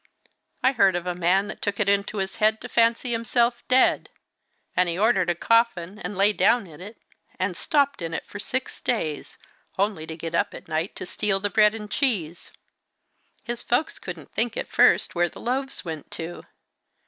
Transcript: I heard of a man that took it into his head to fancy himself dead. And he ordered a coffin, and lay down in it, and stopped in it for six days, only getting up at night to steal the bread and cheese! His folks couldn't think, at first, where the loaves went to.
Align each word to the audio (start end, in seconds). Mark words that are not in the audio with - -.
I 0.63 0.71
heard 0.71 0.95
of 0.95 1.05
a 1.05 1.13
man 1.13 1.45
that 1.47 1.61
took 1.61 1.79
it 1.79 1.87
into 1.87 2.17
his 2.17 2.37
head 2.37 2.59
to 2.61 2.67
fancy 2.67 3.11
himself 3.11 3.61
dead. 3.67 4.09
And 4.75 4.89
he 4.89 4.97
ordered 4.97 5.29
a 5.29 5.35
coffin, 5.35 5.99
and 5.99 6.17
lay 6.17 6.33
down 6.33 6.65
in 6.65 6.81
it, 6.81 6.97
and 7.37 7.55
stopped 7.55 8.01
in 8.01 8.11
it 8.11 8.25
for 8.25 8.39
six 8.39 8.81
days, 8.81 9.37
only 9.77 10.07
getting 10.07 10.33
up 10.35 10.55
at 10.55 10.67
night 10.67 10.95
to 10.95 11.05
steal 11.05 11.39
the 11.39 11.51
bread 11.51 11.75
and 11.75 11.91
cheese! 11.91 12.49
His 13.43 13.61
folks 13.61 13.99
couldn't 13.99 14.33
think, 14.33 14.57
at 14.57 14.71
first, 14.71 15.13
where 15.13 15.29
the 15.29 15.39
loaves 15.39 15.85
went 15.85 16.09
to. 16.13 16.45